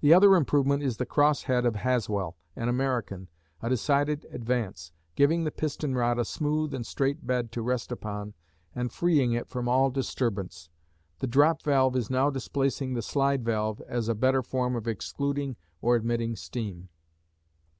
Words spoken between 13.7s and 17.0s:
as a better form of excluding or admitting steam.